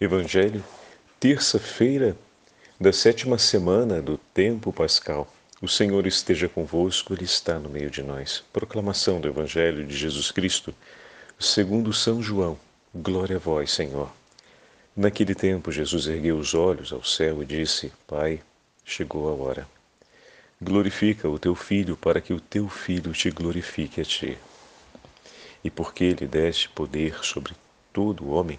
[0.00, 0.62] Evangelho,
[1.20, 2.16] terça-feira
[2.80, 5.32] da sétima semana do tempo pascal.
[5.62, 8.42] O Senhor esteja convosco, Ele está no meio de nós.
[8.52, 10.74] Proclamação do Evangelho de Jesus Cristo,
[11.38, 12.58] segundo São João.
[12.92, 14.10] Glória a vós, Senhor.
[14.96, 18.42] Naquele tempo, Jesus ergueu os olhos ao céu e disse: Pai,
[18.84, 19.68] chegou a hora.
[20.60, 24.36] Glorifica o teu filho, para que o teu filho te glorifique a ti.
[25.62, 27.54] E porque lhe deste poder sobre
[27.92, 28.58] todo o homem,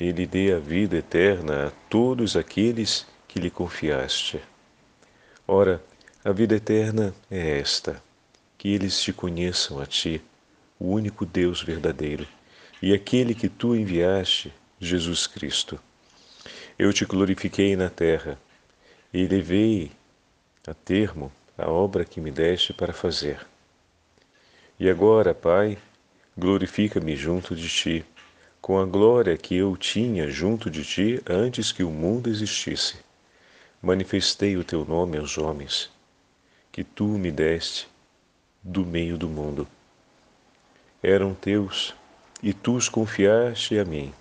[0.00, 4.40] ele dê a vida eterna a todos aqueles que lhe confiaste.
[5.46, 5.82] Ora,
[6.24, 8.02] a vida eterna é esta:
[8.56, 10.22] que eles te conheçam a ti,
[10.78, 12.26] o único Deus verdadeiro,
[12.80, 15.78] e aquele que tu enviaste, Jesus Cristo.
[16.78, 18.38] Eu te glorifiquei na terra
[19.12, 19.92] e levei
[20.66, 23.46] a termo a obra que me deste para fazer.
[24.78, 25.76] E agora, Pai,
[26.38, 28.04] glorifica-me junto de ti
[28.60, 32.98] com a glória que eu tinha junto de ti antes que o mundo existisse.
[33.80, 35.90] Manifestei o teu nome aos homens,
[36.70, 37.88] que tu me deste
[38.62, 39.66] do meio do mundo.
[41.02, 41.94] Eram teus,
[42.42, 44.12] e tu os confiaste a mim,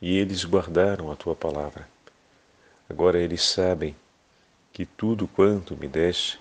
[0.00, 1.88] e eles guardaram a tua palavra.
[2.88, 3.96] Agora eles sabem
[4.72, 6.38] que tudo quanto me deste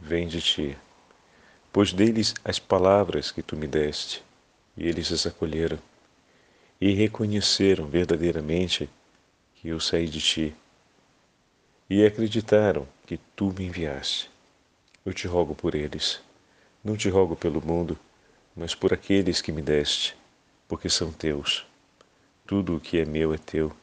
[0.00, 0.78] vem de ti,
[1.70, 4.24] pois deles as palavras que tu me deste,
[4.74, 5.78] e eles as acolheram
[6.84, 8.90] e reconheceram verdadeiramente
[9.54, 10.54] que eu saí de ti
[11.88, 14.30] e acreditaram que tu me enviaste.
[15.02, 16.20] Eu te rogo por eles,
[16.84, 17.98] não te rogo pelo mundo,
[18.54, 20.14] mas por aqueles que me deste,
[20.68, 21.64] porque são teus.
[22.46, 23.74] Tudo o que é meu é teu,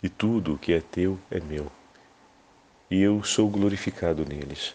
[0.00, 1.66] e tudo o que é teu é meu.
[2.88, 4.72] E eu sou glorificado neles.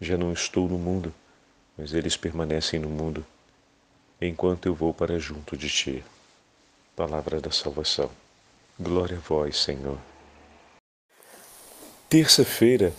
[0.00, 1.12] Já não estou no mundo,
[1.76, 3.22] mas eles permanecem no mundo,
[4.18, 6.02] enquanto eu vou para junto de ti.
[7.02, 8.08] Palavra da salvação.
[8.78, 9.98] Glória a vós, Senhor.
[12.08, 12.92] Terça-feira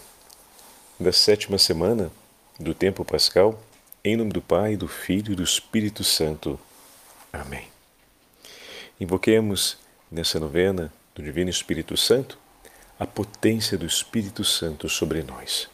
[0.99, 2.11] da sétima semana
[2.59, 3.57] do tempo pascal,
[4.03, 6.59] em nome do Pai, do Filho e do Espírito Santo.
[7.31, 7.69] Amém.
[8.99, 9.77] Invoquemos
[10.11, 12.37] nessa novena do Divino Espírito Santo
[12.99, 15.69] a potência do Espírito Santo sobre nós.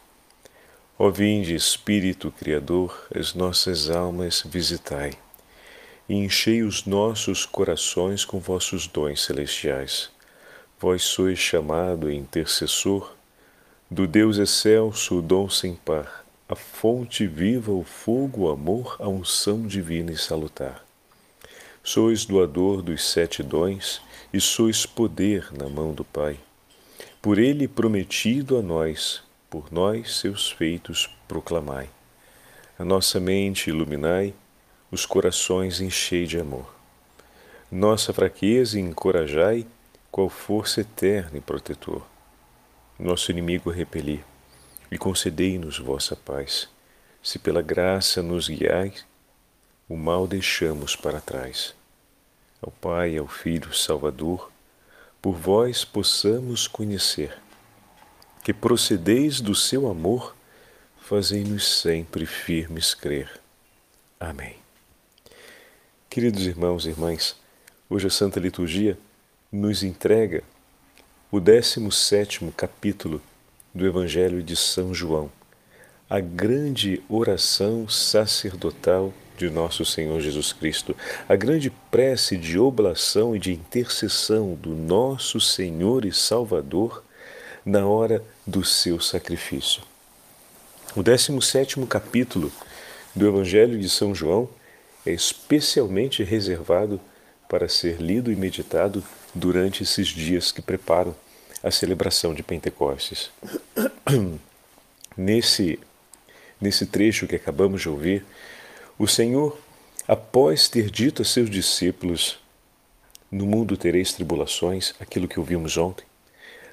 [1.00, 5.18] Ó vinde, Espírito Criador, as nossas almas visitai
[6.09, 10.09] e enchei os nossos corações com vossos dons celestiais.
[10.80, 13.16] Vós sois chamado intercessor
[13.92, 19.08] do Deus excelso, o dom sem par, a fonte viva, o fogo, o amor, a
[19.08, 20.84] unção divina e salutar.
[21.84, 24.02] Sois doador dos sete dons
[24.34, 26.40] e sois poder na mão do Pai.
[27.22, 31.90] Por ele prometido a nós, por nós seus feitos proclamai.
[32.78, 34.34] A nossa mente iluminai
[34.92, 36.74] os corações enchei de amor.
[37.72, 39.68] Nossa fraqueza encorajai,
[40.12, 42.06] qual força eterna e protetor.
[42.98, 44.24] Nosso inimigo repeli,
[44.92, 46.68] e concedei-nos vossa paz.
[47.22, 49.06] Se pela graça nos guiais,
[49.88, 51.76] o mal deixamos para trás.
[52.62, 54.52] Ao Pai, ao Filho Salvador,
[55.22, 57.38] por vós possamos conhecer,
[58.44, 60.36] que procedeis do seu amor,
[60.98, 63.40] fazei-nos sempre firmes crer.
[64.20, 64.59] Amém.
[66.09, 67.36] Queridos irmãos e irmãs,
[67.88, 68.97] hoje a Santa Liturgia
[69.52, 70.44] nos entrega
[71.31, 73.22] o 17 capítulo
[73.75, 75.31] do Evangelho de São João,
[76.09, 80.97] a grande oração sacerdotal de nosso Senhor Jesus Cristo,
[81.30, 87.03] a grande prece de oblação e de intercessão do nosso Senhor e Salvador
[87.64, 89.84] na hora do seu sacrifício.
[90.96, 92.52] O 17 capítulo
[93.16, 94.50] do Evangelho de São João
[95.06, 97.00] é especialmente reservado
[97.48, 101.16] para ser lido e meditado durante esses dias que preparam
[101.64, 103.32] a celebração de Pentecostes.
[105.18, 105.78] Nesse,
[106.62, 108.26] nesse trecho que acabamos de ouvir,
[108.98, 109.59] o Senhor,
[110.08, 112.40] após ter dito a seus discípulos:
[113.30, 116.06] No mundo tereis tribulações, aquilo que ouvimos ontem,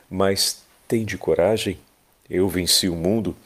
[0.09, 1.77] mas tende coragem,
[2.31, 3.37] eu venci o mundo.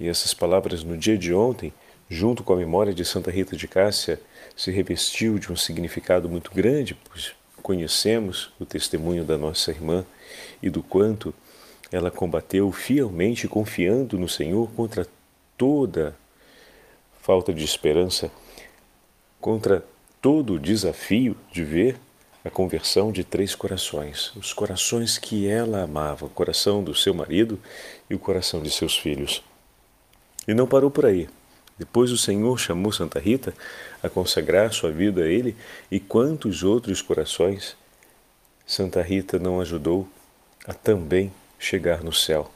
[0.00, 1.72] E essas palavras no dia de ontem
[2.14, 4.20] junto com a memória de Santa Rita de Cássia,
[4.56, 10.06] se revestiu de um significado muito grande, pois conhecemos o testemunho da nossa irmã
[10.62, 11.34] e do quanto
[11.90, 15.06] ela combateu fielmente, confiando no Senhor contra
[15.58, 16.16] toda
[17.20, 18.30] falta de esperança,
[19.40, 19.84] contra
[20.22, 21.96] todo o desafio de ver
[22.44, 27.58] a conversão de três corações, os corações que ela amava, o coração do seu marido
[28.08, 29.42] e o coração de seus filhos.
[30.46, 31.28] E não parou por aí.
[31.78, 33.52] Depois o Senhor chamou Santa Rita
[34.02, 35.56] a consagrar sua vida a Ele
[35.90, 37.76] e quantos outros corações
[38.66, 40.08] Santa Rita não ajudou
[40.66, 42.50] a também chegar no céu.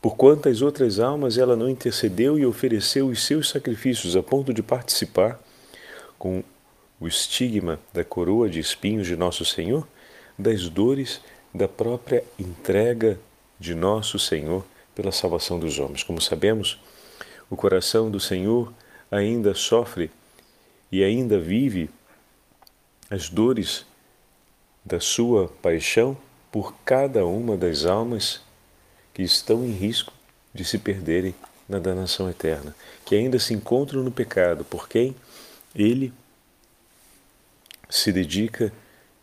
[0.00, 4.62] Por quantas outras almas ela não intercedeu e ofereceu os seus sacrifícios a ponto de
[4.62, 5.40] participar
[6.18, 6.42] com
[7.00, 9.86] o estigma da coroa de espinhos de Nosso Senhor,
[10.38, 11.20] das dores
[11.54, 13.18] da própria entrega
[13.58, 14.64] de Nosso Senhor
[14.94, 16.02] pela salvação dos homens.
[16.02, 16.78] Como sabemos,
[17.50, 18.72] o coração do Senhor
[19.10, 20.10] ainda sofre
[20.90, 21.90] e ainda vive
[23.10, 23.84] as dores
[24.84, 26.16] da sua paixão
[26.50, 28.40] por cada uma das almas
[29.12, 30.12] que estão em risco
[30.52, 31.34] de se perderem
[31.68, 32.74] na danação eterna,
[33.04, 35.16] que ainda se encontram no pecado, por quem
[35.74, 36.12] ele
[37.88, 38.72] se dedica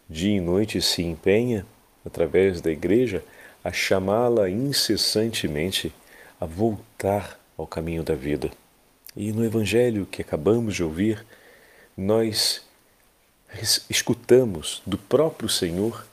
[0.09, 1.65] dia e noite se empenha,
[2.05, 3.23] através da igreja,
[3.63, 5.93] a chamá-la incessantemente
[6.39, 8.51] a voltar ao caminho da vida.
[9.15, 11.25] E no Evangelho que acabamos de ouvir,
[11.95, 12.63] nós
[13.89, 16.05] escutamos do próprio Senhor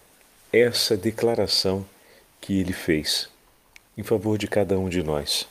[0.52, 1.86] essa declaração
[2.40, 3.28] que ele fez
[3.96, 5.46] em favor de cada um de nós.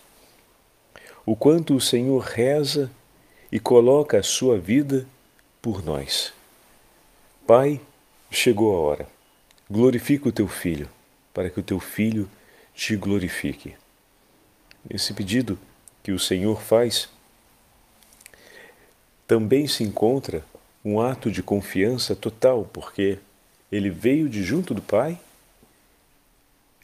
[1.26, 2.90] O quanto o Senhor reza
[3.52, 5.06] e coloca a sua vida
[5.62, 6.34] por nós.
[7.46, 7.82] Pai,
[8.32, 9.08] chegou a hora.
[9.70, 10.90] Glorifica o teu filho,
[11.34, 12.30] para que o teu filho
[12.74, 13.76] te glorifique.
[14.90, 15.60] Esse pedido
[16.08, 17.10] que o Senhor faz
[19.28, 20.42] também se encontra
[20.86, 23.20] um ato de confiança total, porque
[23.70, 25.20] ele veio de junto do Pai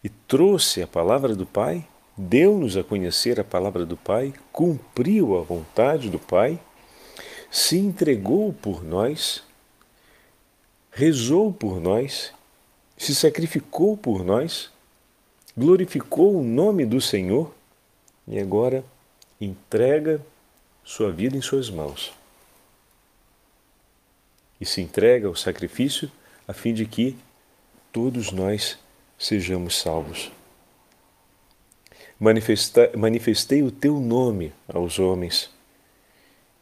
[0.03, 1.87] e trouxe a palavra do Pai,
[2.17, 6.59] deu-nos a conhecer a palavra do Pai, cumpriu a vontade do Pai,
[7.49, 9.41] se entregou por nós,
[10.91, 12.33] rezou por nós,
[12.97, 14.69] se sacrificou por nós,
[15.55, 17.55] glorificou o nome do Senhor
[18.27, 18.83] e agora
[19.39, 20.21] entrega
[20.83, 22.13] sua vida em suas mãos
[24.59, 26.11] e se entrega ao sacrifício
[26.47, 27.17] a fim de que
[27.91, 28.77] todos nós
[29.17, 30.31] sejamos salvos.
[32.97, 35.49] manifestei o teu nome aos homens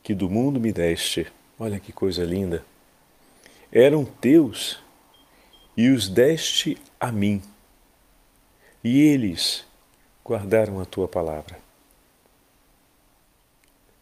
[0.03, 1.27] que do mundo me deste.
[1.59, 2.65] Olha que coisa linda!
[3.71, 4.79] Eram teus
[5.77, 7.41] e os deste a mim,
[8.83, 9.63] e eles
[10.23, 11.57] guardaram a tua palavra.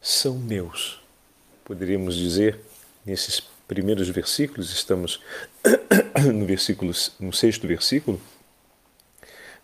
[0.01, 1.01] São meus,
[1.66, 2.57] poderíamos dizer
[3.06, 5.22] nesses primeiros versículos, estamos
[6.34, 8.19] no versículo, no sexto versículo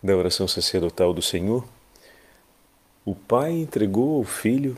[0.03, 1.65] da oração sacerdotal do Senhor.
[3.05, 4.75] O Pai entregou ao Filho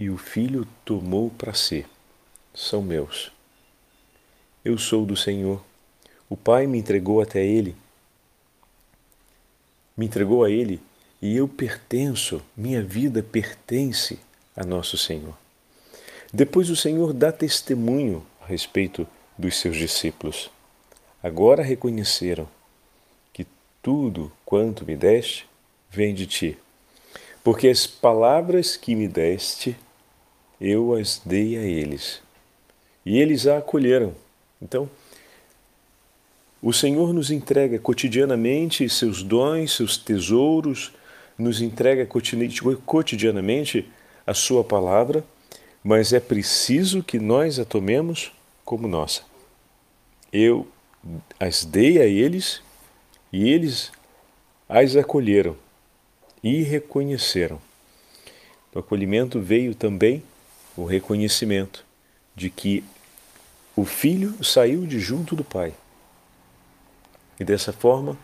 [0.00, 1.86] e o Filho tomou para si.
[2.52, 3.30] São meus.
[4.64, 5.62] Eu sou do Senhor.
[6.28, 7.76] O Pai me entregou até Ele.
[9.96, 10.82] Me entregou a Ele
[11.22, 14.18] e eu pertenço, minha vida pertence
[14.58, 15.34] a nosso Senhor.
[16.32, 19.06] Depois o Senhor dá testemunho respeito
[19.36, 20.50] dos seus discípulos.
[21.22, 22.48] Agora reconheceram
[23.32, 23.46] que
[23.80, 25.46] tudo quanto me deste
[25.90, 26.58] vem de ti,
[27.44, 29.76] porque as palavras que me deste
[30.60, 32.20] eu as dei a eles,
[33.06, 34.12] e eles a acolheram.
[34.60, 34.90] Então,
[36.60, 40.92] o Senhor nos entrega cotidianamente seus dons, seus tesouros,
[41.38, 42.04] nos entrega
[42.84, 43.88] cotidianamente
[44.28, 45.24] a Sua palavra,
[45.82, 48.30] mas é preciso que nós a tomemos
[48.62, 49.22] como nossa.
[50.30, 50.68] Eu
[51.40, 52.60] as dei a eles
[53.32, 53.90] e eles
[54.68, 55.56] as acolheram
[56.44, 57.58] e reconheceram.
[58.74, 60.22] No acolhimento veio também
[60.76, 61.82] o reconhecimento
[62.36, 62.84] de que
[63.74, 65.72] o filho saiu de junto do pai.
[67.40, 68.14] E dessa forma,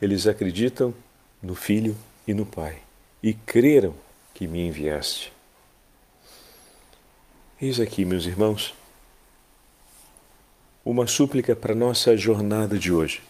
[0.00, 0.92] eles acreditam
[1.40, 2.80] no filho e no pai
[3.22, 3.94] e creram
[4.34, 5.32] que me enviaste.
[7.62, 8.74] Eis aqui, meus irmãos,
[10.84, 13.22] uma súplica para nossa jornada de hoje.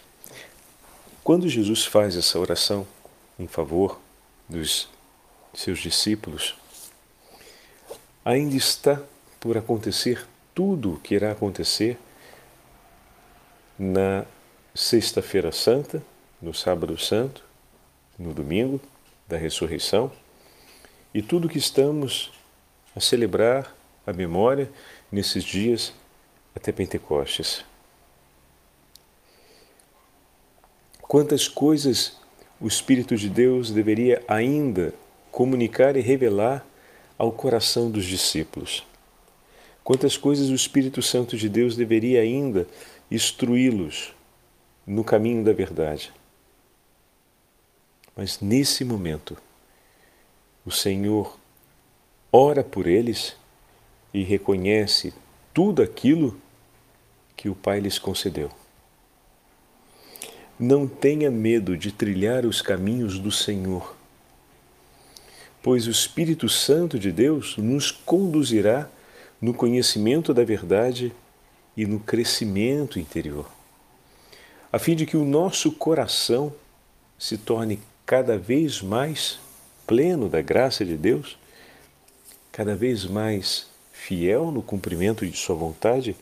[1.23, 2.87] Quando Jesus faz essa oração
[3.39, 4.01] em favor
[4.49, 4.89] dos
[5.53, 6.57] seus discípulos,
[8.25, 9.03] ainda está
[9.39, 11.99] por acontecer tudo o que irá acontecer
[13.79, 14.25] na
[14.75, 16.03] Sexta-feira Santa,
[16.41, 17.45] no Sábado Santo,
[18.19, 18.81] no domingo
[19.29, 20.11] da ressurreição
[21.13, 22.33] e tudo que estamos
[22.97, 24.71] a celebrar a memória
[25.11, 25.93] nesses dias
[26.55, 27.65] até Pentecostes.
[31.01, 32.17] Quantas coisas
[32.61, 34.95] o Espírito de Deus deveria ainda
[35.33, 36.65] comunicar e revelar
[37.19, 38.87] ao coração dos discípulos.
[39.83, 42.67] Quantas coisas o Espírito Santo de Deus deveria ainda
[43.11, 44.15] instruí-los
[44.87, 46.13] no caminho da verdade.
[48.17, 49.37] Mas nesse momento,
[50.65, 51.37] o Senhor
[52.31, 53.37] ora por eles
[54.13, 55.13] e reconhece
[55.53, 56.41] tudo aquilo
[57.37, 58.51] que o Pai lhes concedeu.
[60.59, 63.97] não tenha medo de trilhar os caminhos do Senhor,
[65.61, 68.89] pois o Espírito Santo de Deus nos conduzirá
[69.41, 71.13] no conhecimento da verdade
[71.77, 73.51] e no crescimento interior,
[74.73, 76.53] a fim de que o nosso coração
[77.19, 79.41] se torne cada vez mais
[79.85, 81.37] pleno da graça de Deus,
[82.53, 83.72] cada vez mais
[84.07, 86.17] fiel no cumprimento de Sua vontade,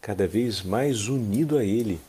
[0.00, 2.00] cada vez mais unido a Ele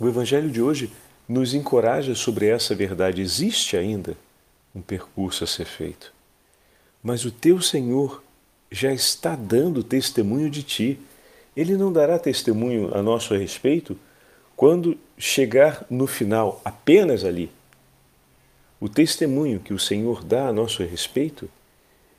[0.00, 0.92] O Evangelho de hoje
[1.28, 3.20] nos encoraja sobre essa verdade.
[3.20, 4.16] Existe ainda
[4.72, 6.12] um percurso a ser feito,
[7.02, 8.22] mas o teu Senhor
[8.70, 11.00] já está dando testemunho de ti.
[11.56, 13.98] Ele não dará testemunho a nosso respeito
[14.54, 17.50] quando chegar no final, apenas ali.
[18.80, 21.50] O testemunho que o Senhor dá a nosso respeito,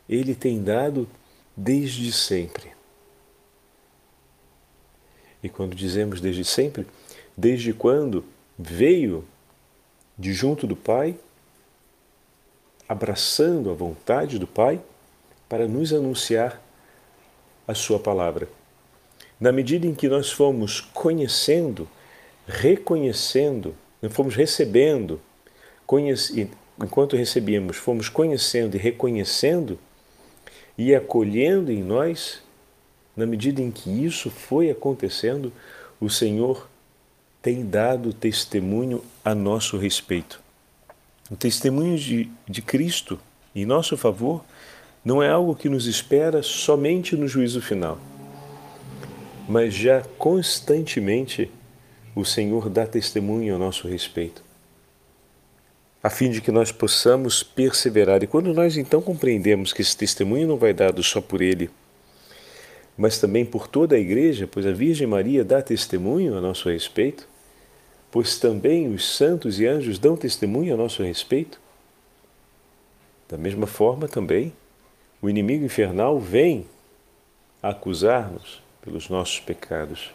[0.10, 1.08] ele tem dado
[1.56, 2.72] desde sempre.
[5.44, 6.88] E quando dizemos desde sempre,
[7.38, 8.26] desde quando
[8.58, 9.24] veio
[10.18, 11.18] de junto do Pai,
[12.88, 14.82] abraçando a vontade do Pai,
[15.48, 16.62] para nos anunciar
[17.68, 18.50] a Sua palavra.
[19.40, 21.88] Na medida em que nós fomos conhecendo,
[22.46, 23.76] reconhecendo,
[24.10, 25.22] fomos recebendo,
[26.84, 29.80] enquanto recebíamos, fomos conhecendo e reconhecendo
[30.80, 32.42] e acolhendo em nós,
[33.14, 35.52] na medida em que isso foi acontecendo,
[36.00, 36.70] o Senhor
[37.42, 40.42] tem dado testemunho a nosso respeito.
[41.30, 43.20] O testemunho de, de Cristo
[43.54, 44.42] em nosso favor
[45.04, 48.00] não é algo que nos espera somente no juízo final,
[49.50, 51.52] mas já constantemente
[52.16, 54.42] o Senhor dá testemunho a nosso respeito,
[56.02, 58.24] a fim de que nós possamos perseverar.
[58.24, 61.70] E quando nós então compreendemos que esse testemunho não vai dado só por Ele,
[62.98, 67.28] mas também por toda a Igreja, pois a Virgem Maria dá testemunho a nosso respeito,
[68.12, 71.60] pois também os santos e anjos dão testemunho a nosso respeito.
[73.28, 74.52] Da mesma forma, também,
[75.22, 76.66] o inimigo infernal vem
[77.62, 80.12] acusar-nos pelos nossos pecados,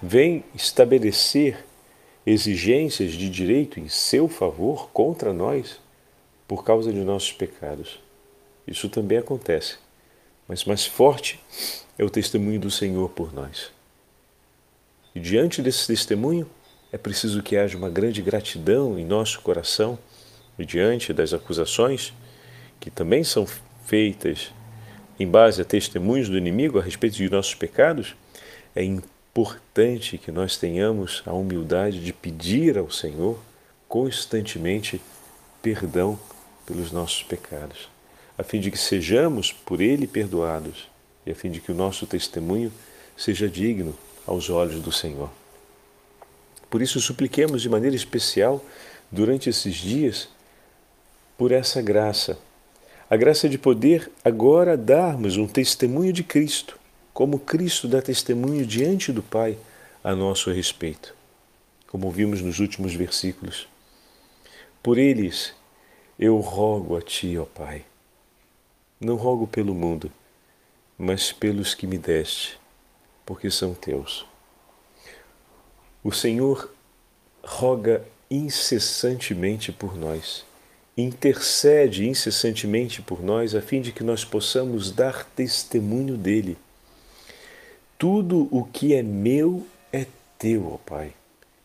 [0.00, 1.65] vem estabelecer
[2.26, 5.80] exigências de direito em seu favor contra nós
[6.48, 8.00] por causa de nossos pecados.
[8.66, 9.78] Isso também acontece
[10.48, 11.40] mas mais forte
[11.98, 13.70] é o testemunho do Senhor por nós.
[15.14, 16.48] E diante desse testemunho,
[16.92, 19.98] é preciso que haja uma grande gratidão em nosso coração
[20.58, 22.12] e diante das acusações
[22.78, 23.46] que também são
[23.84, 24.52] feitas
[25.18, 28.14] em base a testemunhos do inimigo a respeito de nossos pecados,
[28.74, 28.84] é
[29.36, 33.38] importante que nós tenhamos a humildade de pedir ao Senhor
[33.88, 35.00] constantemente
[35.60, 36.18] perdão
[36.64, 37.88] pelos nossos pecados
[38.38, 40.88] a fim de que sejamos por Ele perdoados
[41.24, 42.72] e a fim de que o nosso testemunho
[43.16, 43.94] seja digno
[44.26, 45.30] aos olhos do Senhor.
[46.68, 48.62] Por isso, supliquemos de maneira especial
[49.10, 50.28] durante esses dias
[51.38, 52.38] por essa graça,
[53.08, 56.75] a graça de poder agora darmos um testemunho de Cristo,
[57.16, 59.56] como Cristo dá testemunho diante do Pai
[60.04, 61.14] a nosso respeito,
[61.86, 63.66] como vimos nos últimos versículos.
[64.82, 65.54] Por eles
[66.18, 67.86] eu rogo a Ti, ó Pai
[69.00, 70.12] não rogo pelo mundo,
[70.98, 72.60] mas pelos que me deste,
[73.24, 74.26] porque são teus.
[76.04, 76.70] O Senhor
[77.42, 80.44] roga incessantemente por nós,
[80.94, 86.58] intercede incessantemente por nós, a fim de que nós possamos dar testemunho dele.
[87.98, 90.06] Tudo o que é meu é
[90.38, 91.14] teu, ó Pai,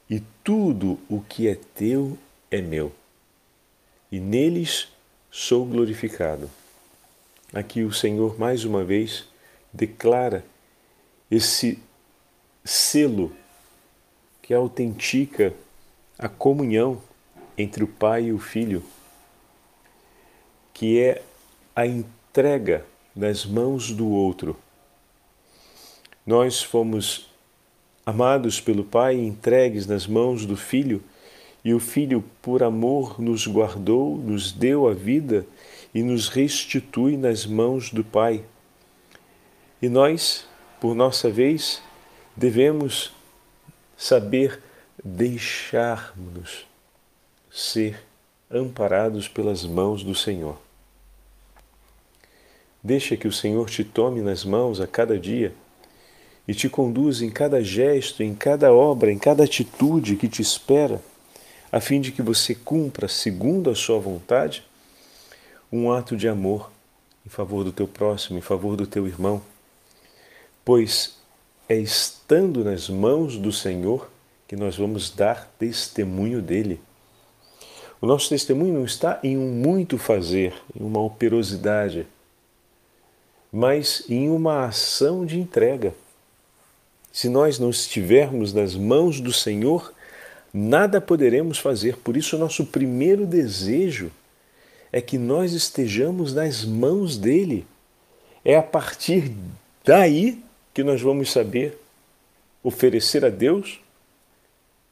[0.10, 2.18] e tudo o que é teu
[2.50, 2.94] é meu,
[4.10, 4.88] e neles
[5.30, 6.50] sou glorificado.
[7.54, 9.26] Aqui o Senhor mais uma vez
[9.74, 10.46] declara
[11.30, 11.78] esse
[12.64, 13.36] selo
[14.42, 15.54] que autentica
[16.18, 17.02] a comunhão
[17.58, 18.84] entre o Pai e o Filho,
[20.74, 21.22] que é
[21.76, 24.58] a entrega nas mãos do outro.
[26.26, 27.28] Nós fomos
[28.06, 31.04] amados pelo Pai, entregues nas mãos do Filho,
[31.64, 35.46] e o Filho, por amor, nos guardou, nos deu a vida
[35.94, 38.44] e nos restitui nas mãos do Pai.
[39.82, 40.46] E nós,
[40.80, 41.82] por nossa vez,
[42.36, 43.14] devemos
[43.98, 44.62] saber
[45.04, 46.66] deixar-nos
[47.52, 48.04] ser
[48.50, 50.58] amparados pelas mãos do Senhor.
[52.84, 55.54] Deixa que o Senhor te tome nas mãos a cada dia
[56.48, 61.02] e te conduza em cada gesto, em cada obra, em cada atitude que te espera,
[61.72, 64.64] a fim de que você cumpra segundo a sua vontade
[65.72, 66.70] um ato de amor
[67.26, 69.42] em favor do teu próximo, em favor do teu irmão,
[70.66, 71.18] pois
[71.70, 74.10] é estando nas mãos do Senhor
[74.48, 76.82] que nós vamos dar testemunho dele.
[78.02, 82.06] O nosso testemunho não está em um muito fazer, em uma operosidade,
[83.52, 85.94] mas em uma ação de entrega.
[87.12, 89.94] Se nós não estivermos nas mãos do Senhor,
[90.54, 91.98] nada poderemos fazer.
[91.98, 94.12] Por isso, nosso primeiro desejo
[94.92, 97.66] é que nós estejamos nas mãos dele.
[98.44, 99.32] É a partir
[99.84, 101.78] daí que nós vamos saber
[102.64, 103.80] oferecer a Deus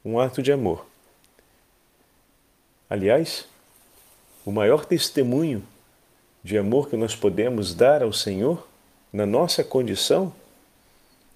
[0.04, 0.86] um ato de amor.
[2.88, 3.46] Aliás,
[4.44, 5.62] o maior testemunho
[6.42, 8.66] de amor que nós podemos dar ao Senhor
[9.12, 10.32] na nossa condição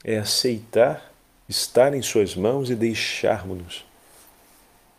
[0.05, 1.11] é aceitar
[1.49, 3.85] estar em Suas mãos e deixarmos-nos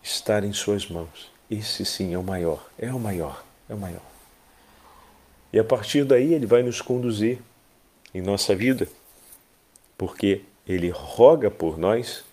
[0.02, 1.32] estar em Suas mãos.
[1.50, 4.02] Esse sim é o maior, é o maior, é o maior.
[5.54, 7.40] E a partir daí Ele vai nos conduzir
[8.14, 8.88] em nossa vida,
[9.98, 12.24] porque Ele roga por nós,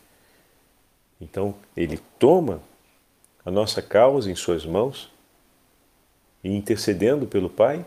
[1.21, 2.63] então Ele toma
[3.45, 5.11] a nossa causa em Suas mãos
[6.43, 7.85] e intercedendo pelo Pai,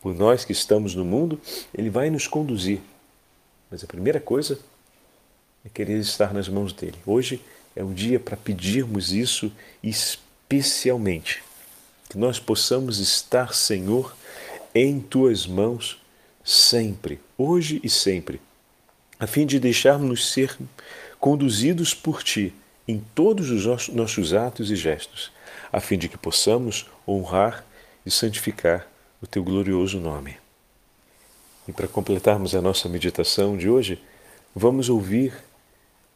[0.00, 1.40] por nós que estamos no mundo,
[1.74, 2.80] Ele vai nos conduzir.
[3.70, 4.58] Mas a primeira coisa
[5.64, 6.98] é querer estar nas mãos dele.
[7.06, 7.40] Hoje
[7.76, 11.42] é um dia para pedirmos isso especialmente.
[12.08, 14.16] Que nós possamos estar, Senhor,
[14.74, 16.00] em tuas mãos
[16.42, 18.40] sempre, hoje e sempre,
[19.20, 20.56] a fim de deixarmos ser
[21.20, 22.54] conduzidos por ti
[22.86, 25.30] em todos os nossos atos e gestos,
[25.70, 27.64] a fim de que possamos honrar
[28.06, 28.86] e santificar
[29.20, 30.36] o teu glorioso nome.
[31.68, 34.02] E para completarmos a nossa meditação de hoje,
[34.56, 35.34] vamos ouvir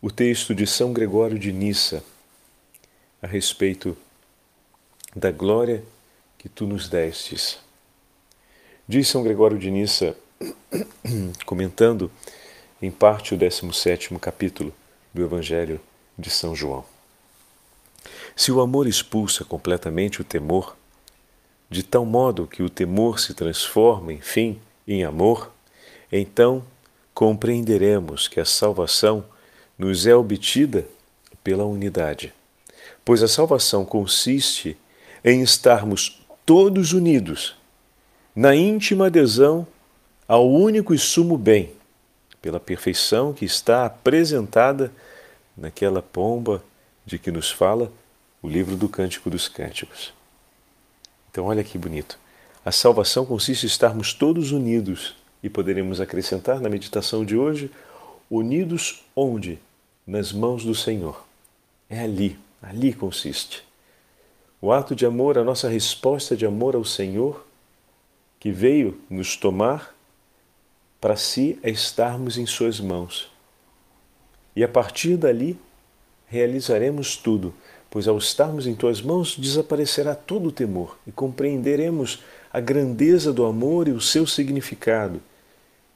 [0.00, 2.02] o texto de São Gregório de Nissa
[3.20, 3.94] a respeito
[5.14, 5.84] da glória
[6.38, 7.58] que tu nos destes.
[8.88, 10.16] Diz São Gregório de Nissa,
[11.44, 12.10] comentando
[12.80, 14.72] em parte o 17 capítulo
[15.12, 15.78] do Evangelho
[16.18, 16.82] de São João.
[18.34, 20.74] Se o amor expulsa completamente o temor,
[21.68, 25.52] de tal modo que o temor se transforma, enfim, em amor,
[26.10, 26.62] então
[27.14, 29.24] compreenderemos que a salvação
[29.78, 30.86] nos é obtida
[31.42, 32.32] pela unidade.
[33.04, 34.76] Pois a salvação consiste
[35.24, 37.56] em estarmos todos unidos
[38.34, 39.66] na íntima adesão
[40.26, 41.72] ao único e sumo bem,
[42.40, 44.92] pela perfeição que está apresentada
[45.56, 46.62] naquela pomba
[47.04, 47.92] de que nos fala
[48.42, 50.12] o livro do Cântico dos Cânticos.
[51.30, 52.18] Então, olha que bonito.
[52.64, 57.70] A salvação consiste em estarmos todos unidos e poderemos acrescentar na meditação de hoje:
[58.30, 59.58] unidos onde?
[60.06, 61.24] Nas mãos do Senhor.
[61.90, 63.64] É ali, ali consiste.
[64.60, 67.44] O ato de amor, a nossa resposta de amor ao Senhor,
[68.38, 69.94] que veio nos tomar
[71.00, 73.28] para si é estarmos em Suas mãos.
[74.54, 75.58] E a partir dali
[76.28, 77.52] realizaremos tudo
[77.92, 82.22] pois ao estarmos em tuas mãos desaparecerá todo o temor e compreenderemos
[82.52, 85.22] a grandeza do amor e o seu significado,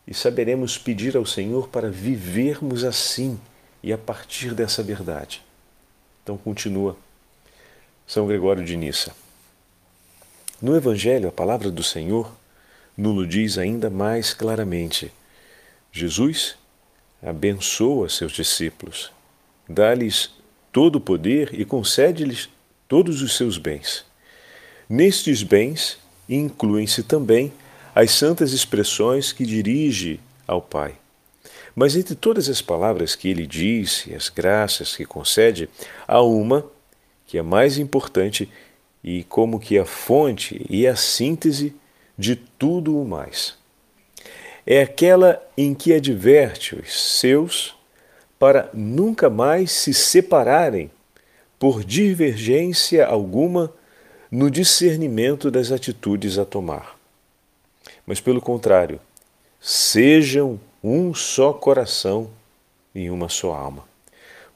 [0.06, 3.38] e saberemos pedir ao Senhor para vivermos assim
[3.82, 5.42] e a partir dessa verdade.
[6.22, 6.96] Então continua
[8.06, 9.12] São Gregório de Nissa.
[10.62, 12.32] No Evangelho, a palavra do Senhor
[12.96, 15.12] nulo diz ainda mais claramente.
[15.92, 16.56] Jesus
[17.22, 19.12] abençoa seus discípulos,
[19.68, 20.30] dá-lhes
[20.72, 22.48] todo o poder e concede-lhes
[22.88, 24.04] todos os seus bens.
[24.88, 27.52] Nestes bens incluem-se também
[27.94, 30.94] as santas expressões que dirige ao Pai.
[31.74, 35.68] Mas entre todas as palavras que ele diz e as graças que concede,
[36.06, 36.64] há uma
[37.26, 38.48] que é mais importante
[39.02, 41.74] e como que a fonte e a síntese
[42.18, 43.54] de tudo o mais.
[44.66, 47.74] É aquela em que adverte os seus
[48.38, 50.90] para nunca mais se separarem
[51.58, 53.72] por divergência alguma
[54.36, 56.94] no discernimento das atitudes a tomar.
[58.06, 59.00] Mas, pelo contrário,
[59.58, 62.28] sejam um só coração
[62.94, 63.84] e uma só alma,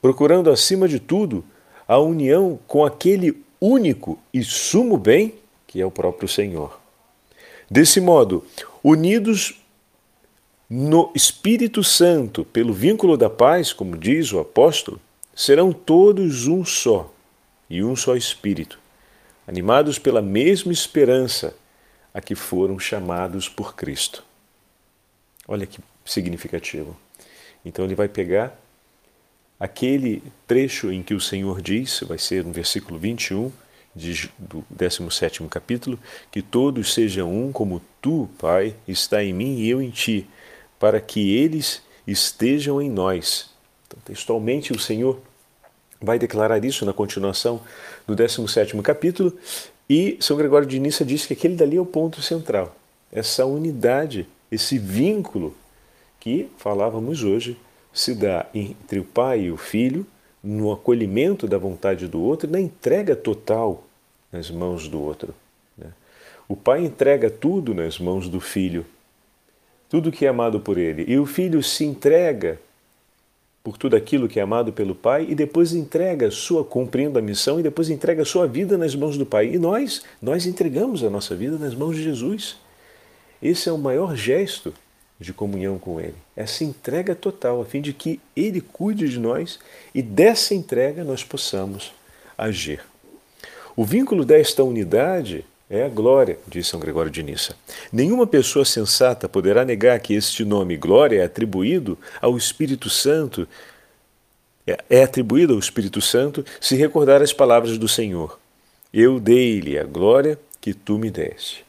[0.03, 1.43] procurando, acima de tudo,
[1.89, 5.33] a união com aquele único e sumo bem
[5.67, 6.79] que é o próprio Senhor.
[7.71, 8.45] Desse modo,
[8.85, 9.63] unidos
[10.69, 15.01] no Espírito Santo, pelo vínculo da paz, como diz o apóstolo,
[15.35, 17.11] serão todos um só
[17.71, 18.80] e um só Espírito,
[19.51, 21.57] animados pela mesma esperança
[22.15, 24.23] a que foram chamados por Cristo.
[25.49, 26.97] Olha que significativo.
[27.65, 28.57] Então ele vai pegar
[29.59, 33.51] aquele trecho em que o Senhor diz, vai ser no versículo 21
[33.95, 35.99] de, do 17 capítulo,
[36.31, 40.29] que todos sejam um como tu, Pai, está em mim e eu em ti
[40.79, 43.51] para que eles estejam em nós.
[43.89, 45.21] Então, textualmente, o Senhor
[46.01, 47.61] vai declarar isso na continuação
[48.07, 49.37] do 17 capítulo,
[49.89, 52.75] e São Gregório de Nissa diz que aquele dali é o ponto central,
[53.13, 55.55] essa unidade, esse vínculo
[56.19, 57.57] que falávamos hoje
[57.93, 60.07] se dá entre o pai e o filho,
[60.43, 63.85] no acolhimento da vontade do outro na entrega total
[64.33, 65.35] nas mãos do outro.
[65.77, 65.89] Né?
[66.49, 68.87] O pai entrega tudo nas mãos do filho,
[69.89, 72.59] tudo que é amado por ele, e o filho se entrega
[73.63, 77.61] por tudo aquilo que é amado pelo pai e depois entrega sua cumprindo a missão
[77.61, 79.55] e depois entrega sua vida nas mãos do pai.
[79.55, 82.57] E nós, nós entregamos a nossa vida nas mãos de Jesus.
[83.43, 84.73] Esse é o maior gesto
[85.19, 86.15] de comunhão com Ele.
[86.35, 89.59] Essa entrega total, a fim de que Ele cuide de nós
[89.95, 91.93] e dessa entrega nós possamos
[92.39, 92.81] agir.
[93.77, 97.55] O vínculo desta unidade é a glória, diz São Gregório de Nissa.
[97.93, 103.47] Nenhuma pessoa sensata poderá negar que este nome glória é atribuído ao Espírito Santo,
[104.67, 108.41] é, é atribuído ao Espírito Santo se recordar as palavras do Senhor.
[108.93, 111.65] Eu dei-lhe a glória que tu me deste.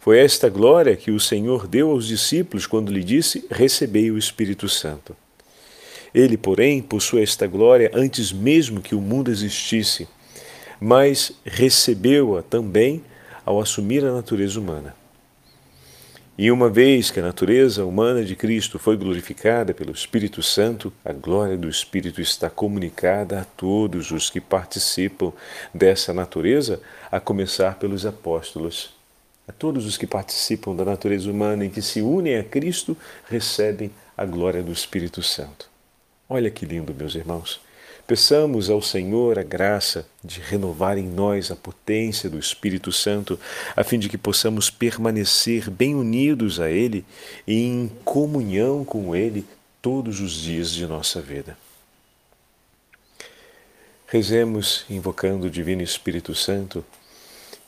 [0.00, 4.68] Foi esta glória que o Senhor deu aos discípulos quando lhe disse: Recebei o Espírito
[4.68, 5.16] Santo.
[6.12, 10.08] Ele, porém, possui esta glória antes mesmo que o mundo existisse,
[10.80, 13.04] mas recebeu-a também
[13.48, 14.94] ao assumir a natureza humana.
[16.36, 21.14] E uma vez que a natureza humana de Cristo foi glorificada pelo Espírito Santo, a
[21.14, 25.32] glória do Espírito está comunicada a todos os que participam
[25.72, 26.78] dessa natureza,
[27.10, 28.90] a começar pelos apóstolos
[29.48, 32.94] a todos os que participam da natureza humana e que se unem a Cristo
[33.30, 35.70] recebem a glória do Espírito Santo.
[36.28, 37.66] Olha que lindo, meus irmãos.
[38.08, 43.38] Peçamos ao Senhor a graça de renovar em nós a potência do Espírito Santo,
[43.76, 47.04] a fim de que possamos permanecer bem unidos a Ele
[47.46, 49.46] e em comunhão com Ele
[49.82, 51.58] todos os dias de nossa vida.
[54.06, 56.82] Rezemos invocando o Divino Espírito Santo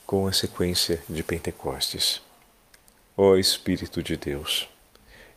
[0.07, 2.19] com a sequência de Pentecostes.
[3.15, 4.67] Ó Espírito de Deus,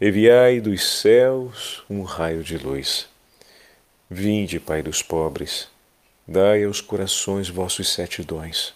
[0.01, 3.13] enviai dos céus um raio de luz.
[4.17, 5.69] Vinde, Pai dos pobres,
[6.25, 8.73] dai aos corações vossos sete dons.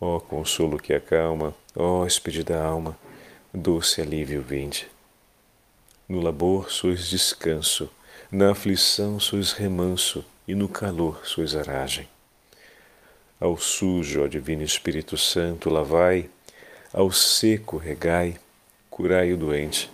[0.00, 2.98] Ó consolo que acalma, ó hóspede da alma,
[3.54, 4.88] doce alívio vinde.
[6.08, 7.88] No labor sois descanso,
[8.28, 12.08] na aflição sois remanso, e no calor sois aragem.
[13.38, 16.28] Ao sujo, ó Divino Espírito Santo, lavai,
[16.92, 18.36] ao seco, regai,
[18.90, 19.88] curai o doente.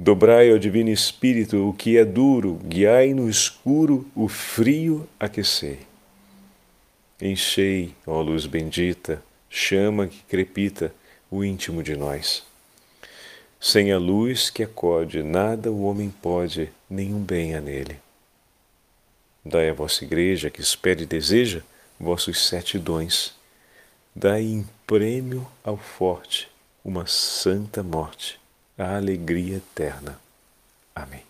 [0.00, 5.80] Dobrai, ó Divino Espírito, o que é duro, guiai no escuro, o frio aquecei.
[7.20, 10.94] Enchei, ó luz bendita, chama que crepita
[11.28, 12.44] o íntimo de nós.
[13.60, 17.98] Sem a luz que acode, nada o homem pode, nenhum bem há nele.
[19.44, 21.62] Dai à vossa igreja que espere e deseja
[21.98, 23.34] vossos sete dons.
[24.14, 26.48] Dai em prêmio ao forte
[26.84, 28.38] uma santa morte,
[28.78, 30.18] a alegria eterna.
[30.94, 31.22] Amém.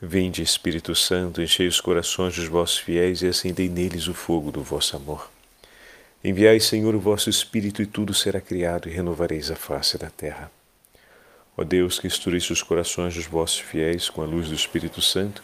[0.00, 4.62] Vinde, Espírito Santo, enchei os corações dos vossos fiéis e acendei neles o fogo do
[4.62, 5.30] vosso amor.
[6.22, 10.50] Enviai, Senhor, o vosso Espírito, e tudo será criado, e renovareis a face da terra.
[11.56, 15.42] Ó Deus, que instruísse os corações dos vossos fiéis com a luz do Espírito Santo,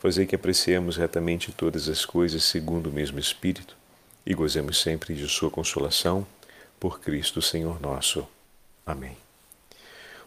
[0.00, 3.76] Fazei que apreciemos retamente todas as coisas segundo o mesmo Espírito
[4.24, 6.26] e gozemos sempre de Sua consolação,
[6.80, 8.26] por Cristo Senhor nosso.
[8.86, 9.29] Amém.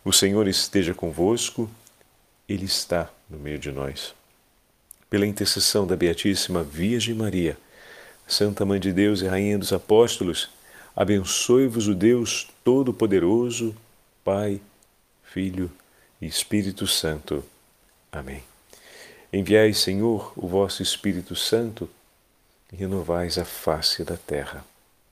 [0.05, 1.69] O Senhor esteja convosco,
[2.47, 4.13] Ele está no meio de nós.
[5.09, 7.57] Pela intercessão da Beatíssima Virgem Maria,
[8.27, 10.49] Santa Mãe de Deus e Rainha dos Apóstolos,
[10.95, 13.75] abençoe-vos o Deus Todo-Poderoso,
[14.23, 14.59] Pai,
[15.23, 15.71] Filho
[16.21, 17.43] e Espírito Santo.
[18.11, 18.43] Amém.
[19.31, 21.89] Enviai, Senhor, o vosso Espírito Santo
[22.71, 24.65] e renovais a face da terra.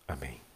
[0.08, 0.51] Amém.